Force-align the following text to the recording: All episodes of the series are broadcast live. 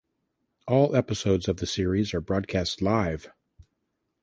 All 0.67 0.95
episodes 0.95 1.47
of 1.47 1.57
the 1.57 1.67
series 1.67 2.11
are 2.15 2.21
broadcast 2.21 2.81
live. 2.81 3.29